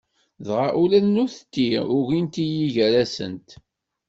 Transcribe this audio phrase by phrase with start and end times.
[0.45, 1.67] Dɣa ula d nutenti
[1.97, 3.49] ugint-iyi gar-asent.